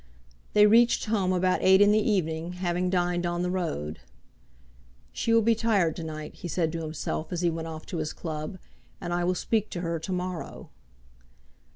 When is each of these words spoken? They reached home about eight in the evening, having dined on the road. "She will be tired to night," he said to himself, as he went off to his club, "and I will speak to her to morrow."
They 0.53 0.65
reached 0.65 1.05
home 1.05 1.31
about 1.31 1.61
eight 1.61 1.79
in 1.79 1.91
the 1.91 1.99
evening, 2.01 2.53
having 2.53 2.89
dined 2.89 3.23
on 3.23 3.43
the 3.43 3.51
road. 3.51 3.99
"She 5.13 5.31
will 5.31 5.43
be 5.43 5.53
tired 5.53 5.95
to 5.97 6.03
night," 6.03 6.33
he 6.33 6.47
said 6.47 6.71
to 6.71 6.81
himself, 6.81 7.31
as 7.31 7.41
he 7.41 7.51
went 7.51 7.67
off 7.67 7.85
to 7.85 7.97
his 7.97 8.11
club, 8.11 8.57
"and 8.99 9.13
I 9.13 9.23
will 9.23 9.35
speak 9.35 9.69
to 9.69 9.81
her 9.81 9.99
to 9.99 10.11
morrow." 10.11 10.71